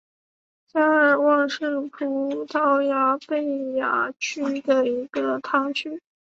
[0.65, 6.01] 加尔旺是葡萄牙贝雅区的一个堂区。